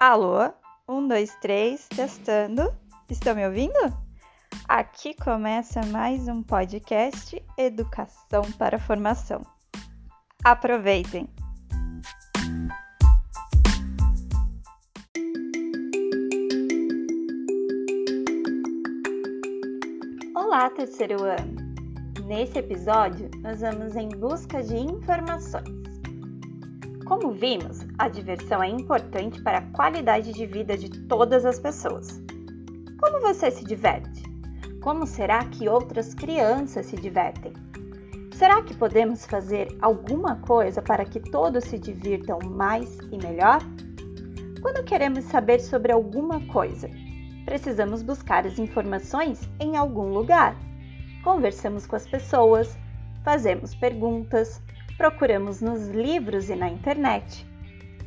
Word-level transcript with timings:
Alô? 0.00 0.50
Um, 0.88 1.06
dois, 1.06 1.36
três, 1.42 1.86
testando. 1.88 2.74
Estão 3.10 3.34
me 3.34 3.46
ouvindo? 3.46 3.76
Aqui 4.66 5.12
começa 5.12 5.84
mais 5.88 6.26
um 6.26 6.42
podcast 6.42 7.44
Educação 7.58 8.50
para 8.56 8.78
Formação. 8.78 9.42
Aproveitem! 10.42 11.28
Olá, 20.34 20.70
terceiro 20.70 21.22
ano! 21.24 21.60
Nesse 22.24 22.58
episódio, 22.58 23.30
nós 23.42 23.60
vamos 23.60 23.94
em 23.96 24.08
busca 24.08 24.62
de 24.62 24.78
informações. 24.78 25.89
Como 27.10 27.32
vimos, 27.32 27.84
a 27.98 28.08
diversão 28.08 28.62
é 28.62 28.68
importante 28.68 29.42
para 29.42 29.58
a 29.58 29.66
qualidade 29.72 30.32
de 30.32 30.46
vida 30.46 30.76
de 30.76 30.88
todas 31.08 31.44
as 31.44 31.58
pessoas. 31.58 32.22
Como 33.00 33.20
você 33.20 33.50
se 33.50 33.64
diverte? 33.64 34.22
Como 34.80 35.04
será 35.04 35.44
que 35.46 35.68
outras 35.68 36.14
crianças 36.14 36.86
se 36.86 36.94
divertem? 36.94 37.52
Será 38.32 38.62
que 38.62 38.76
podemos 38.76 39.26
fazer 39.26 39.76
alguma 39.82 40.36
coisa 40.36 40.80
para 40.80 41.04
que 41.04 41.18
todos 41.18 41.64
se 41.64 41.80
divirtam 41.80 42.38
mais 42.48 42.96
e 43.10 43.18
melhor? 43.18 43.58
Quando 44.62 44.84
queremos 44.84 45.24
saber 45.24 45.58
sobre 45.58 45.90
alguma 45.90 46.46
coisa, 46.46 46.88
precisamos 47.44 48.04
buscar 48.04 48.46
as 48.46 48.56
informações 48.56 49.50
em 49.58 49.76
algum 49.76 50.12
lugar. 50.12 50.54
Conversamos 51.24 51.88
com 51.88 51.96
as 51.96 52.06
pessoas, 52.06 52.78
fazemos 53.24 53.74
perguntas, 53.74 54.62
procuramos 55.00 55.62
nos 55.62 55.88
livros 55.88 56.50
e 56.50 56.54
na 56.54 56.68
internet. 56.68 57.46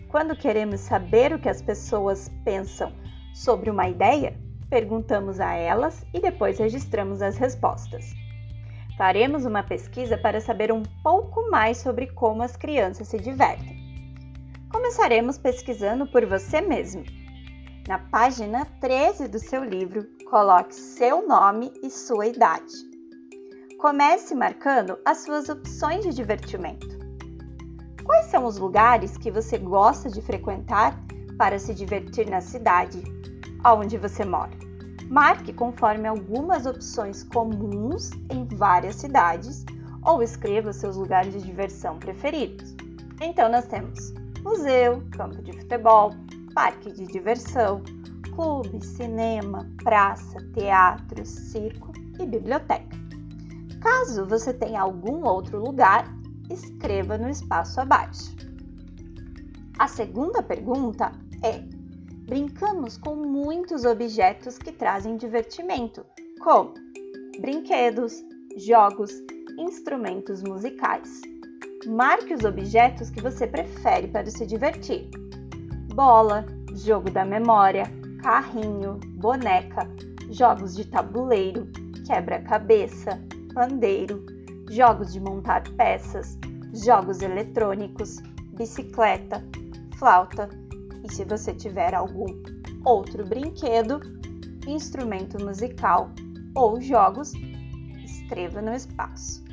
Quando 0.10 0.36
queremos 0.36 0.80
saber 0.80 1.34
o 1.34 1.40
que 1.40 1.50
as 1.50 1.60
pessoas 1.60 2.30
pensam 2.46 2.94
sobre 3.34 3.72
uma 3.72 3.90
ideia, 3.90 4.38
perguntamos 4.70 5.40
a 5.40 5.56
elas 5.56 6.06
e 6.14 6.20
depois 6.20 6.60
registramos 6.60 7.20
as 7.20 7.36
respostas. 7.36 8.14
Faremos 8.96 9.44
uma 9.44 9.64
pesquisa 9.64 10.20
para 10.20 10.40
saber 10.40 10.72
um 10.72 10.84
pouco 11.02 11.50
mais 11.50 11.80
sobre 11.80 12.06
como 12.12 12.44
as 12.44 12.56
crianças 12.56 13.08
se 13.08 13.18
divertem. 13.18 13.76
Começaremos 14.72 15.40
pesquisando 15.40 16.06
por 16.06 16.28
você 16.28 16.62
mesmo. 16.62 17.04
Na 17.88 17.98
página 17.98 18.68
13 18.80 19.28
do 19.30 19.40
seu 19.40 19.64
livro, 19.64 20.06
coloque 20.30 20.76
seu 20.76 21.28
nome 21.28 21.74
e 21.82 21.90
sua 21.90 22.28
idade. 22.28 22.93
Comece 23.84 24.34
marcando 24.34 24.98
as 25.04 25.26
suas 25.26 25.50
opções 25.50 26.06
de 26.06 26.14
divertimento. 26.14 26.88
Quais 28.06 28.28
são 28.28 28.46
os 28.46 28.58
lugares 28.58 29.18
que 29.18 29.30
você 29.30 29.58
gosta 29.58 30.10
de 30.10 30.22
frequentar 30.22 30.98
para 31.38 31.60
se 31.60 31.74
divertir 31.74 32.30
na 32.30 32.40
cidade 32.40 33.04
onde 33.66 33.98
você 33.98 34.24
mora? 34.24 34.54
Marque 35.10 35.52
conforme 35.52 36.08
algumas 36.08 36.66
opções 36.66 37.24
comuns 37.24 38.12
em 38.32 38.46
várias 38.56 38.96
cidades 38.96 39.66
ou 40.02 40.24
escreva 40.24 40.72
seus 40.72 40.96
lugares 40.96 41.34
de 41.34 41.42
diversão 41.42 42.00
preferidos. 42.00 42.74
Então, 43.20 43.52
nós 43.52 43.66
temos 43.66 44.14
museu, 44.46 45.04
campo 45.12 45.42
de 45.42 45.52
futebol, 45.60 46.12
parque 46.56 46.90
de 46.90 47.06
diversão, 47.06 47.84
clube, 48.34 48.82
cinema, 48.82 49.70
praça, 49.84 50.38
teatro, 50.54 51.26
circo 51.26 51.92
e 52.18 52.26
biblioteca. 52.26 53.03
Caso 53.84 54.26
você 54.26 54.54
tenha 54.54 54.82
algum 54.82 55.26
outro 55.26 55.60
lugar, 55.60 56.08
escreva 56.50 57.18
no 57.18 57.30
espaço 57.30 57.82
abaixo. 57.82 58.34
A 59.78 59.90
segunda 59.90 60.42
pergunta 60.42 61.12
é: 61.44 61.60
brincamos 62.26 62.98
com 62.98 63.14
muitos 63.14 63.84
objetos 63.84 64.58
que 64.58 64.72
trazem 64.72 65.18
divertimento, 65.18 66.06
como 66.42 66.74
brinquedos, 67.42 68.24
jogos, 68.56 69.12
instrumentos 69.60 70.42
musicais. 70.42 71.20
Marque 71.86 72.34
os 72.34 72.46
objetos 72.46 73.10
que 73.10 73.20
você 73.20 73.46
prefere 73.46 74.08
para 74.08 74.32
se 74.32 74.46
divertir: 74.46 75.10
bola, 75.94 76.46
jogo 76.74 77.12
da 77.12 77.26
memória, 77.26 77.84
carrinho, 78.22 78.98
boneca, 79.18 79.90
jogos 80.30 80.74
de 80.74 80.86
tabuleiro, 80.86 81.68
quebra-cabeça, 82.08 83.22
pandeiro, 83.54 84.26
jogos 84.70 85.14
de 85.14 85.20
montar 85.20 85.64
peças, 85.78 86.38
jogos 86.74 87.22
eletrônicos, 87.22 88.22
bicicleta, 88.56 89.44
flauta 89.98 90.50
e 91.04 91.14
se 91.14 91.24
você 91.24 91.54
tiver 91.54 91.94
algum 91.94 92.26
outro 92.84 93.26
brinquedo, 93.26 94.00
instrumento 94.68 95.44
musical 95.44 96.12
ou 96.56 96.82
jogos, 96.82 97.34
escreva 98.04 98.62
no 98.62 98.74
espaço. 98.74 99.44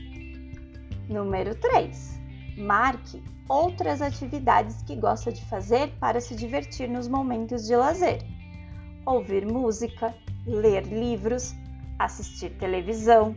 Número 1.08 1.54
3. 1.56 2.20
Marque 2.58 3.22
outras 3.48 4.00
atividades 4.00 4.80
que 4.82 4.94
gosta 4.94 5.32
de 5.32 5.44
fazer 5.46 5.92
para 5.98 6.20
se 6.20 6.36
divertir 6.36 6.88
nos 6.88 7.08
momentos 7.08 7.66
de 7.66 7.74
lazer. 7.74 8.24
Ouvir 9.04 9.44
música, 9.44 10.14
ler 10.46 10.84
livros, 10.86 11.54
assistir 11.98 12.50
televisão, 12.58 13.34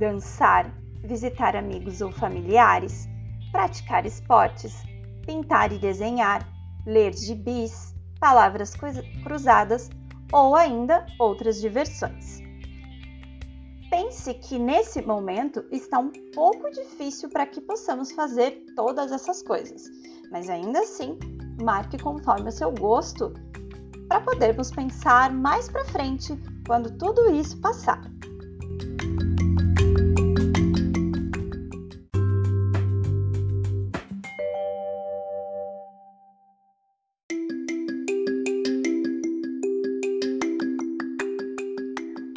dançar, 0.00 0.74
visitar 1.04 1.54
amigos 1.54 2.00
ou 2.00 2.10
familiares, 2.10 3.06
praticar 3.52 4.06
esportes, 4.06 4.82
pintar 5.26 5.70
e 5.72 5.78
desenhar, 5.78 6.48
ler 6.86 7.14
gibis, 7.14 7.94
palavras 8.18 8.72
cruzadas 9.22 9.90
ou 10.32 10.56
ainda 10.56 11.06
outras 11.18 11.60
diversões. 11.60 12.40
Pense 13.90 14.32
que 14.34 14.58
nesse 14.58 15.02
momento 15.02 15.66
está 15.70 15.98
um 15.98 16.12
pouco 16.32 16.70
difícil 16.70 17.28
para 17.28 17.44
que 17.44 17.60
possamos 17.60 18.10
fazer 18.12 18.64
todas 18.74 19.12
essas 19.12 19.42
coisas, 19.42 19.82
mas 20.30 20.48
ainda 20.48 20.80
assim, 20.80 21.18
marque 21.60 21.98
conforme 21.98 22.48
o 22.48 22.52
seu 22.52 22.72
gosto 22.72 23.34
para 24.08 24.20
podermos 24.20 24.70
pensar 24.70 25.30
mais 25.32 25.68
para 25.68 25.84
frente 25.84 26.38
quando 26.66 26.96
tudo 26.96 27.34
isso 27.34 27.60
passar. 27.60 28.00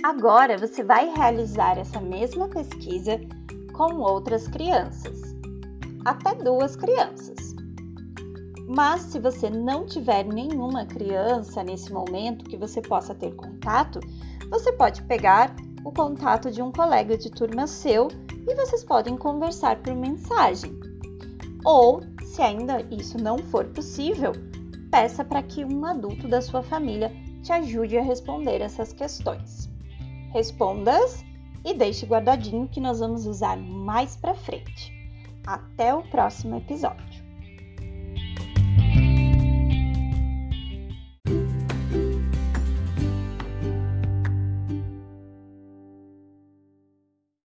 Agora 0.03 0.57
você 0.57 0.83
vai 0.83 1.13
realizar 1.15 1.77
essa 1.77 2.01
mesma 2.01 2.49
pesquisa 2.49 3.21
com 3.71 4.01
outras 4.01 4.49
crianças, 4.49 5.33
até 6.03 6.35
duas 6.35 6.75
crianças. 6.75 7.55
Mas 8.67 9.03
se 9.03 9.17
você 9.17 9.49
não 9.49 9.85
tiver 9.85 10.25
nenhuma 10.25 10.85
criança 10.85 11.63
nesse 11.63 11.89
momento 11.93 12.43
que 12.43 12.57
você 12.57 12.81
possa 12.81 13.15
ter 13.15 13.33
contato, 13.33 14.01
você 14.49 14.73
pode 14.73 15.01
pegar 15.03 15.55
o 15.85 15.91
contato 15.93 16.51
de 16.51 16.61
um 16.61 16.69
colega 16.69 17.17
de 17.17 17.31
turma 17.31 17.65
seu 17.65 18.09
e 18.45 18.55
vocês 18.55 18.83
podem 18.83 19.15
conversar 19.15 19.81
por 19.81 19.95
mensagem. 19.95 20.77
Ou, 21.63 22.01
se 22.25 22.41
ainda 22.41 22.81
isso 22.91 23.17
não 23.17 23.37
for 23.37 23.67
possível, 23.67 24.33
peça 24.91 25.23
para 25.23 25.41
que 25.41 25.63
um 25.63 25.85
adulto 25.85 26.27
da 26.27 26.41
sua 26.41 26.61
família 26.61 27.09
te 27.41 27.53
ajude 27.53 27.97
a 27.97 28.01
responder 28.01 28.59
essas 28.59 28.91
questões. 28.91 29.71
Responda-as 30.33 31.23
e 31.63 31.73
deixe 31.73 32.05
guardadinho 32.05 32.67
que 32.67 32.81
nós 32.81 32.99
vamos 32.99 33.25
usar 33.25 33.55
mais 33.55 34.15
para 34.15 34.33
frente. 34.33 34.91
Até 35.45 35.93
o 35.93 36.01
próximo 36.03 36.57
episódio. 36.57 37.22